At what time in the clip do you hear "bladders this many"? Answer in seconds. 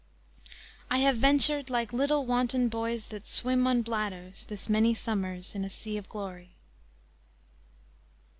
3.83-4.95